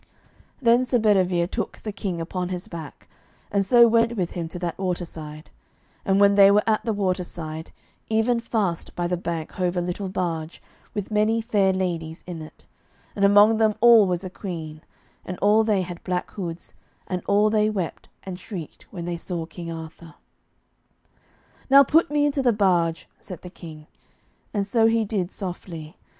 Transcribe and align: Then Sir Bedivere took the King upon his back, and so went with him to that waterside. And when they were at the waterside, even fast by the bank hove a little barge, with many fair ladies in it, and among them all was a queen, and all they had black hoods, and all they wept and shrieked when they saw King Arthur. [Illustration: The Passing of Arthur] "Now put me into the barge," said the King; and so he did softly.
Then 0.59 0.83
Sir 0.83 0.97
Bedivere 0.97 1.45
took 1.45 1.83
the 1.83 1.91
King 1.91 2.19
upon 2.19 2.49
his 2.49 2.67
back, 2.67 3.07
and 3.51 3.63
so 3.63 3.87
went 3.87 4.15
with 4.17 4.31
him 4.31 4.47
to 4.47 4.57
that 4.57 4.79
waterside. 4.79 5.51
And 6.03 6.19
when 6.19 6.33
they 6.33 6.49
were 6.49 6.63
at 6.65 6.83
the 6.83 6.91
waterside, 6.91 7.69
even 8.09 8.39
fast 8.39 8.95
by 8.95 9.05
the 9.05 9.15
bank 9.15 9.51
hove 9.51 9.77
a 9.77 9.81
little 9.81 10.09
barge, 10.09 10.59
with 10.95 11.11
many 11.11 11.39
fair 11.39 11.71
ladies 11.71 12.23
in 12.25 12.41
it, 12.41 12.65
and 13.15 13.23
among 13.23 13.57
them 13.57 13.75
all 13.79 14.07
was 14.07 14.23
a 14.23 14.31
queen, 14.31 14.81
and 15.23 15.37
all 15.37 15.63
they 15.63 15.83
had 15.83 16.03
black 16.03 16.31
hoods, 16.31 16.73
and 17.05 17.21
all 17.27 17.51
they 17.51 17.69
wept 17.69 18.09
and 18.23 18.39
shrieked 18.39 18.87
when 18.89 19.05
they 19.05 19.17
saw 19.17 19.45
King 19.45 19.71
Arthur. 19.71 20.15
[Illustration: 20.15 20.97
The 20.97 21.67
Passing 21.67 21.75
of 21.75 21.77
Arthur] 21.77 21.77
"Now 21.77 21.83
put 22.01 22.11
me 22.11 22.25
into 22.25 22.41
the 22.41 22.53
barge," 22.53 23.07
said 23.19 23.41
the 23.43 23.51
King; 23.51 23.85
and 24.51 24.65
so 24.65 24.87
he 24.87 25.05
did 25.05 25.31
softly. 25.31 25.95